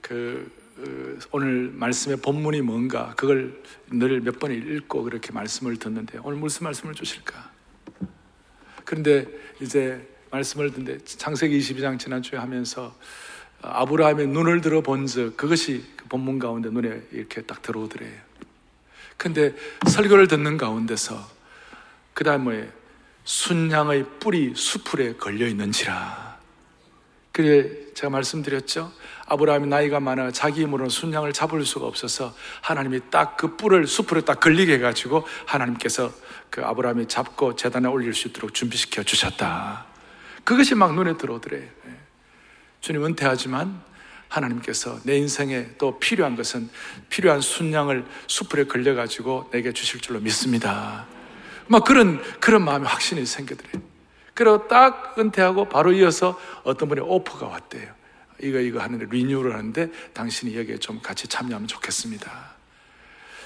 [0.00, 6.38] 그, 그 오늘 말씀의 본문이 뭔가 그걸 늘 몇 번 읽고 그렇게 말씀을 듣는데 오늘
[6.38, 7.55] 무슨 말씀을 주실까?
[8.86, 9.26] 그런데
[9.60, 12.94] 이제 말씀을 듣는데 창세기 22장 지난주에 하면서
[13.60, 18.12] 아브라함의 눈을 들어 본즉 그것이 그 본문 가운데 눈에 이렇게 딱 들어오더래요.
[19.18, 19.54] 근데
[19.86, 21.18] 설교를 듣는 가운데서
[22.14, 22.66] 그 다음 뭐예요?
[23.24, 26.36] 순양의 뿔이 수풀에 걸려 있는지라.
[27.32, 28.92] 그래 제가 말씀드렸죠.
[29.26, 34.38] 아브라함이 나이가 많아 자기 힘으로는 순양을 잡을 수가 없어서 하나님이 딱 그 뿔을 수풀에 딱
[34.38, 36.12] 걸리게 해가지고 하나님께서
[36.50, 39.86] 그 아브라함이 잡고 재단에 올릴 수 있도록 준비시켜 주셨다.
[40.44, 41.62] 그것이 막 눈에 들어오더래요.
[41.62, 41.96] 예.
[42.80, 43.82] 주님 은퇴하지만
[44.28, 46.68] 하나님께서 내 인생에 또 필요한 것은
[47.08, 51.06] 필요한 순양을 수풀에 걸려가지고 내게 주실 줄로 믿습니다.
[51.68, 53.82] 막 그런, 그런 마음이 확신이 생겨더래요.
[54.34, 57.94] 그리고 딱 은퇴하고 바로 이어서 어떤 분이 오퍼가 왔대요.
[58.42, 62.30] 이거, 이거 하는데 리뉴얼을 하는데 당신이 여기에 좀 같이 참여하면 좋겠습니다.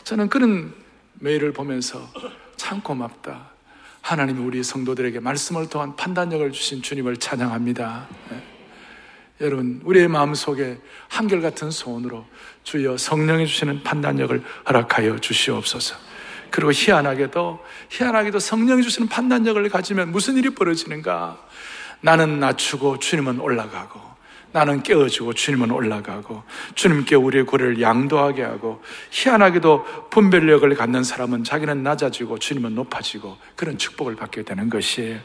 [0.03, 0.74] 저는 그런
[1.14, 2.11] 메일을 보면서
[2.61, 3.52] 참 고맙다.
[4.02, 8.06] 하나님이 우리 성도들에게 말씀을 통한 판단력을 주신 주님을 찬양합니다.
[8.30, 8.42] 네.
[9.40, 12.26] 여러분, 우리의 마음 속에 한결같은 소원으로
[12.62, 15.96] 주여 성령이 주시는 판단력을 허락하여 주시옵소서.
[16.50, 21.42] 그리고 희한하게도, 희한하게도 성령이 주시는 판단력을 가지면 무슨 일이 벌어지는가?
[22.02, 24.02] 나는 낮추고 주님은 올라가고,
[24.53, 26.42] 나는 깨어지고 주님은 올라가고,
[26.74, 34.16] 주님께 우리의 고리를 양도하게 하고, 희한하게도 분별력을 갖는 사람은 자기는 낮아지고 주님은 높아지고, 그런 축복을
[34.16, 35.20] 받게 되는 것이에요.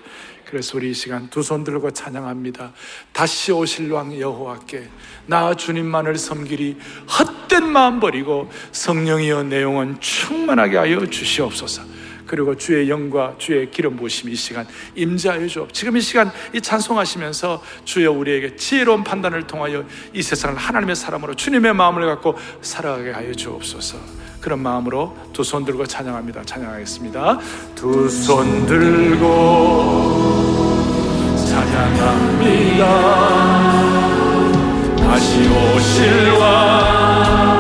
[0.45, 2.71] 그래서 우리 이 시간 두 손 들고 찬양합니다.
[3.13, 4.87] 다시 오실 왕 여호와께
[5.25, 6.77] 나 주님만을 섬기리
[7.19, 11.94] 헛된 마음 버리고 성령이여 내용은 충만하게 하여 주시옵소서.
[12.25, 14.65] 그리고 주의 영과 주의 기름 부으심 이 시간
[14.95, 15.73] 임재하여 주옵.
[15.73, 21.73] 지금 이 시간 이 찬송하시면서 주여 우리에게 지혜로운 판단을 통하여 이 세상을 하나님의 사람으로 주님의
[21.73, 23.97] 마음을 갖고 살아가게 하여 주옵소서.
[24.41, 26.43] 그런 마음으로 두 손 들고 찬양합니다.
[26.43, 27.39] 찬양하겠습니다.
[27.75, 29.25] 두 손 들고
[31.49, 32.85] 찬양합니다.
[34.97, 37.54] 다시 오실 왕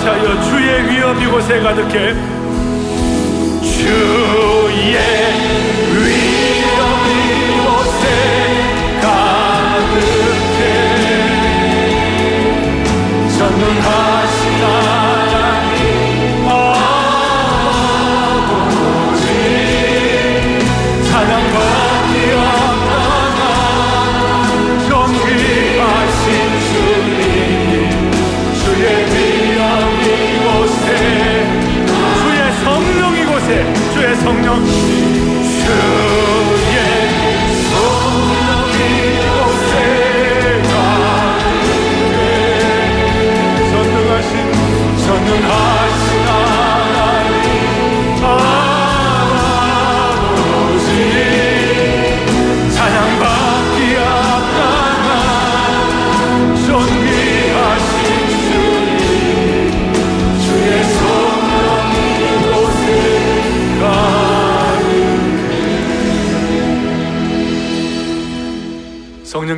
[0.00, 2.39] 차여 주의 위엄 이 곳에 가득해
[34.22, 35.09] 성령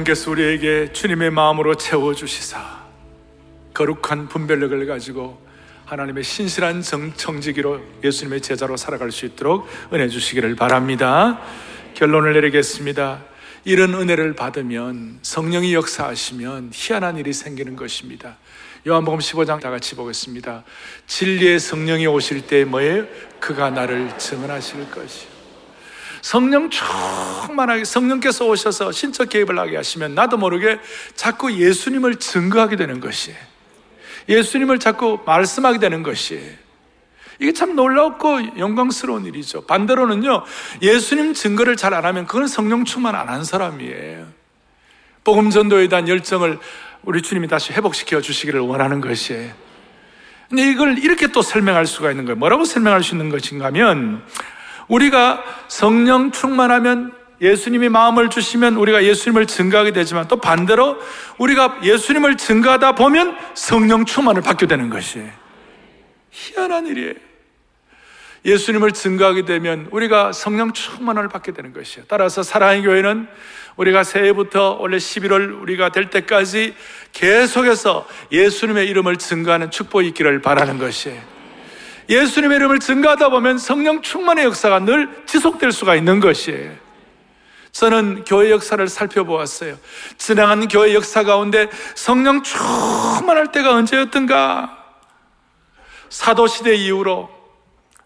[0.03, 2.82] 성령께서 우리에게 주님의 마음으로 채워주시사
[3.74, 5.40] 거룩한 분별력을 가지고
[5.86, 11.40] 하나님의 신실한 정청지기로 예수님의 제자로 살아갈 수 있도록 은혜 주시기를 바랍니다.
[11.94, 13.22] 결론을 내리겠습니다.
[13.64, 18.36] 이런 은혜를 받으면 성령이 역사하시면 희한한 일이 생기는 것입니다.
[18.86, 20.64] 요한복음 15장 다 같이 보겠습니다.
[21.07, 23.07] 진리의 성령이 오실 때 뭐예요?
[23.40, 25.32] 그가 나를 증언하실 것이.
[26.23, 30.79] 성령 충만하게 성령께서 오셔서 신적 개입을 하게 하시면 나도 모르게
[31.14, 33.35] 자꾸 예수님을 증거하게 되는 것이
[34.29, 36.41] 예수님을 자꾸 말씀하게 되는 것이
[37.41, 39.62] 이게 참 놀랍고 영광스러운 일이죠.
[39.66, 40.45] 반대로는요,
[40.81, 44.29] 예수님 증거를 잘 안 하면 그건 성령 충만 안 한 사람이에요.
[45.25, 46.61] 복음 전도에 대한 열정을
[47.03, 49.53] 우리 주님이 다시 회복시켜 주시기를 원하는 것이에요.
[50.49, 52.37] 근데 이걸 이렇게 또 설명할 수가 있는 거예요.
[52.37, 54.23] 뭐라고 설명할 수 있는 것인가 하면
[54.93, 60.99] 우리가 성령 충만하면 예수님이 마음을 주시면 우리가 예수님을 증가하게 되지만 또 반대로
[61.38, 65.30] 우리가 예수님을 증가하다 보면 성령 충만을 받게 되는 것이에요.
[66.30, 67.14] 희한한 일이에요.
[68.45, 72.05] 예수님을 증가하게 되면 우리가 성령 충만을 받게 되는 것이에요.
[72.09, 73.28] 따라서 사랑의 교회는
[73.76, 76.74] 우리가 새해부터 원래 11월 우리가 될 때까지
[77.12, 81.32] 계속해서 예수님의 이름을 증가하는 축복이 있기를 바라는 것이에요.
[82.13, 86.73] 예수님의 이름을 증가하다 보면 성령 충만의 역사가 늘 지속될 수가 있는 것이에요.
[87.73, 89.79] 저는 교회 역사를 살펴보았어요.
[90.19, 94.79] 지나간 교회 역사 가운데 성령 충만할 때가 언제였던가?
[96.11, 97.31] 사도시대 이후로,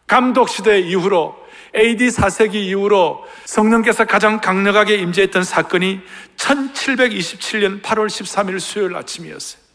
[0.07, 1.37] 감독시대 이후로,
[1.75, 6.01] AD 4세기 이후로 성령께서 가장 강력하게 임재했던 사건이
[6.37, 9.66] 1727년 8월 13일 수요일 아침이었어요.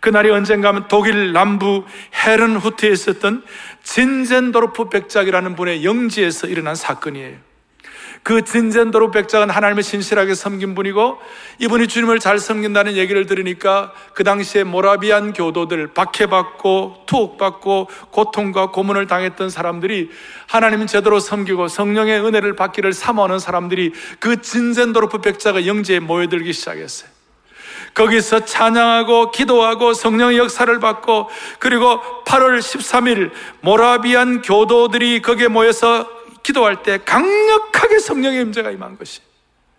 [0.00, 1.84] 그날이 언젠가 하면 독일 남부
[2.14, 3.44] 헤른후트에 있었던
[3.82, 7.46] 진젠도르프 백작이라는 분의 영지에서 일어난 사건이에요.
[8.26, 11.18] 그 진젠도르 백작은 하나님을 신실하게 섬긴 분이고
[11.60, 19.48] 이분이 주님을 잘 섬긴다는 얘기를 들으니까 그 당시에 모라비안 교도들 박해받고 투옥받고 고통과 고문을 당했던
[19.48, 20.10] 사람들이
[20.48, 27.15] 하나님은 제대로 섬기고 성령의 은혜를 받기를 사모하는 사람들이 그 진젠도르프 백작의 영지에 모여들기 시작했어요.
[27.96, 33.30] 거기서 찬양하고 기도하고 성령의 역사를 받고 그리고 8월 13일
[33.62, 36.06] 모라비안 교도들이 거기에 모여서
[36.42, 39.20] 기도할 때 강력하게 성령의 임재가 임한 것이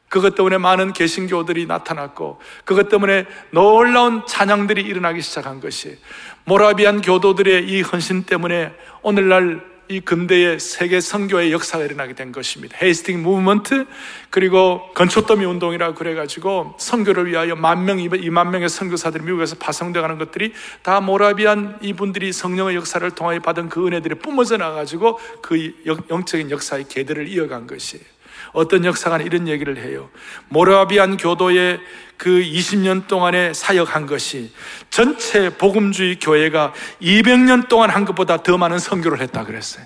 [0.09, 5.99] 그것 때문에 많은 개신교들이 나타났고 그것 때문에 놀라운 찬양들이 일어나기 시작한 것이
[6.45, 12.77] 모라비안 교도들의 이 헌신 때문에 오늘날 이 근대의 세계 선교의 역사가 일어나게 된 것입니다.
[12.81, 13.85] 헤이스팅 무브먼트
[14.29, 20.53] 그리고 건초더미 운동이라고 그래가지고 선교를 위하여 만 명, 이만 명의 선교사들이 미국에서 파송돼 가는 것들이
[20.83, 25.73] 다 모라비안 이분들이 성령의 역사를 통하여 받은 그 은혜들이 뿜어져 나가지고 그
[26.09, 28.16] 영적인 역사의 계대를 이어간 것이에요.
[28.53, 30.09] 어떤 역사가 이런 얘기를 해요.
[30.49, 31.79] 모라비안 교도의
[32.17, 34.51] 그 20년 동안에 사역한 것이
[34.89, 39.85] 전체 복음주의 교회가 200년 동안 한 것보다 더 많은 선교를 했다 그랬어요.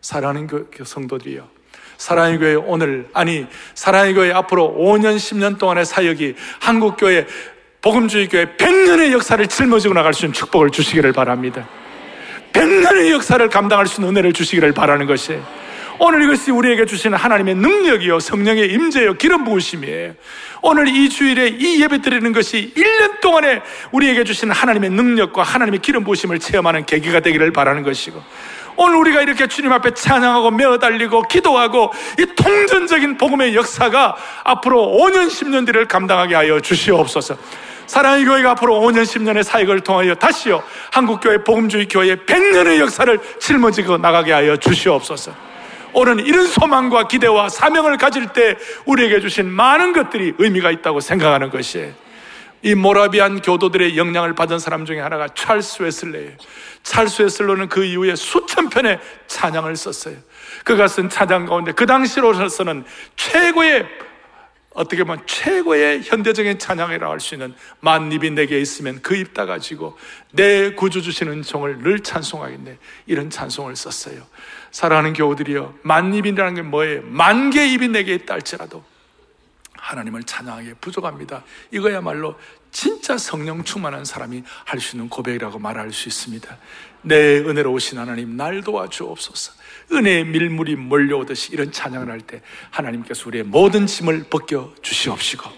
[0.00, 0.48] 사랑하는
[0.84, 1.48] 성도들이요.
[1.98, 7.26] 사랑의 교회 오늘, 아니, 사랑의 교회 앞으로 5년, 10년 동안의 사역이 한국 교회,
[7.82, 11.68] 복음주의 교회 100년의 역사를 짊어지고 나갈 수 있는 축복을 주시기를 바랍니다.
[12.52, 15.38] 100년의 역사를 감당할 수 있는 은혜를 주시기를 바라는 것이
[16.02, 20.14] 오늘 이것이 우리에게 주시는 하나님의 능력이요, 성령의 임재요, 기름 부으심이에요.
[20.62, 23.60] 오늘 이 주일에 이 예배 드리는 것이 1년 동안에
[23.92, 28.18] 우리에게 주시는 하나님의 능력과 하나님의 기름 부으심을 체험하는 계기가 되기를 바라는 것이고,
[28.76, 35.66] 오늘 우리가 이렇게 주님 앞에 찬양하고 메어달리고 기도하고 이 통전적인 복음의 역사가 앞으로 5년, 10년
[35.66, 37.36] 뒤를 감당하게 하여 주시옵소서.
[37.86, 44.32] 사랑의 교회가 앞으로 5년, 10년의 사역을 통하여 다시요 한국교회 복음주의 교회의 100년의 역사를 짊어지고 나가게
[44.32, 45.49] 하여 주시옵소서.
[45.92, 51.92] 오늘 이런 소망과 기대와 사명을 가질 때 우리에게 주신 많은 것들이 의미가 있다고 생각하는 것이에요.
[52.62, 56.32] 이 모라비안 교도들의 영향을 받은 사람 중에 하나가 찰스 웨슬레예요.
[56.82, 60.16] 찰스 웨슬로는 그 이후에 수천 편의 찬양을 썼어요.
[60.64, 62.84] 그가 쓴 찬양 가운데 그 당시로서는
[63.16, 63.86] 최고의
[64.80, 69.98] 어떻게 보면 최고의 현대적인 찬양이라고 할수 있는 만입이 내게 있으면 그입다 가지고
[70.32, 74.26] 내 구주 주시는 종을 늘 찬송하겠네 이런 찬송을 썼어요.
[74.70, 77.02] 사랑하는 교우들이여 만입이라는 게 뭐예요?
[77.02, 78.82] 만개 입이 내게 있다 할지라도
[79.76, 81.44] 하나님을 찬양하기에 부족합니다.
[81.70, 82.36] 이거야말로
[82.70, 86.56] 진짜 성령 충만한 사람이 할 수 있는 고백이라고 말할 수 있습니다.
[87.02, 89.52] 내 은혜로 오신 하나님 날 도와주옵소서.
[89.92, 95.50] 은혜의 밀물이 몰려오듯이 이런 찬양을 할 때 하나님께서 우리의 모든 짐을 벗겨 주시옵시고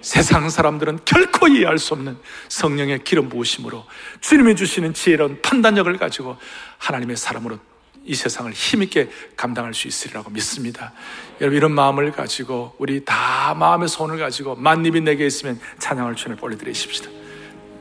[0.00, 2.16] 세상 사람들은 결코 이해할 수 없는
[2.48, 3.84] 성령의 기름 부으심으로
[4.20, 6.36] 주님이 주시는 지혜로운 판단력을 가지고
[6.78, 7.58] 하나님의 사람으로
[8.04, 10.92] 이 세상을 힘있게 감당할 수 있으리라고 믿습니다.
[11.40, 17.10] 여러분, 이런 마음을 가지고 우리 다 마음의 손을 가지고 만입이 내게 있으면 찬양을 주님 올려드리십시다.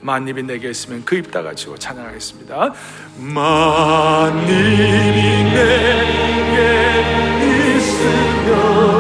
[0.02, 2.74] 만입이 내게 있으면 그 입 다 가지고 찬양하겠습니다.
[3.18, 4.54] 만입이
[5.54, 6.58] 내게
[7.78, 8.97] 있으면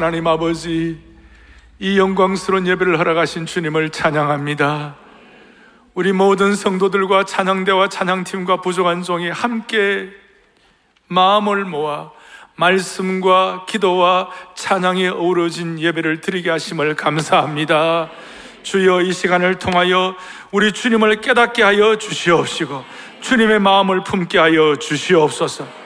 [0.00, 0.98] 하나님 아버지,
[1.78, 4.96] 이 영광스러운 예배를 허락하신 주님을 찬양합니다.
[5.92, 10.08] 우리 모든 성도들과 찬양대와 찬양팀과 부족한 종이 함께
[11.06, 12.12] 마음을 모아
[12.56, 18.08] 말씀과 기도와 찬양에 어우러진 예배를 드리게 하심을 감사합니다.
[18.62, 20.16] 주여 이 시간을 통하여
[20.50, 22.82] 우리 주님을 깨닫게 하여 주시옵시고
[23.20, 25.79] 주님의 마음을 품게 하여 주시옵소서.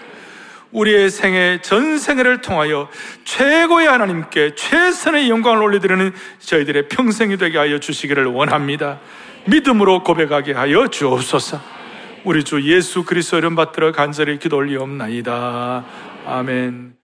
[0.74, 2.88] 우리의 생애 전 생애를 통하여
[3.24, 9.00] 최고의 하나님께 최선의 영광을 올려드리는 저희들의 평생이 되게 하여 주시기를 원합니다.
[9.46, 11.60] 믿음으로 고백하게 하여 주옵소서.
[12.24, 15.84] 우리 주 예수 그리스도 이름 받들어 간절히 기도 올리옵나이다.
[16.26, 16.94] 아멘.